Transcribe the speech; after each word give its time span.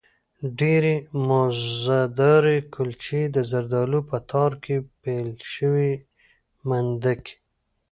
ډېرې 0.59 0.95
مزهدارې 1.27 2.57
کلچې، 2.73 3.21
د 3.35 3.37
زردالو 3.51 3.99
په 4.09 4.17
تار 4.29 4.51
کې 4.63 4.75
پېل 5.01 5.29
شوې 5.53 5.91
مندکې 6.67 7.33